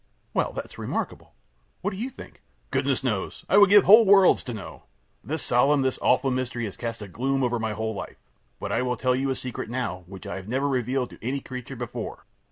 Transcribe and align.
Q. 0.31 0.31
Well, 0.33 0.51
that 0.53 0.65
is 0.65 0.79
remarkable. 0.79 1.35
What 1.81 1.91
do 1.91 1.97
you 1.97 2.09
think? 2.09 2.37
A. 2.37 2.39
Goodness 2.71 3.03
knows! 3.03 3.45
I 3.47 3.57
would 3.59 3.69
give 3.69 3.83
whole 3.83 4.03
worlds 4.03 4.41
to 4.45 4.53
know. 4.55 4.85
This 5.23 5.43
solemn, 5.43 5.83
this 5.83 5.99
awful 6.01 6.31
mystery 6.31 6.65
has 6.65 6.75
cast 6.75 7.03
a 7.03 7.07
gloom 7.07 7.43
over 7.43 7.59
my 7.59 7.73
whole 7.73 7.93
life. 7.93 8.17
But 8.59 8.71
I 8.71 8.81
will 8.81 8.97
tell 8.97 9.15
you 9.15 9.29
a 9.29 9.35
secret 9.35 9.69
now, 9.69 10.03
which 10.07 10.25
I 10.25 10.41
never 10.41 10.65
have 10.65 10.71
revealed 10.73 11.11
to 11.11 11.23
any 11.23 11.39
creature 11.39 11.75
before. 11.75 12.25